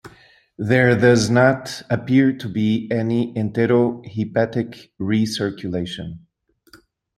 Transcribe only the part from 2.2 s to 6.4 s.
to be any entero-hepatic recirculation.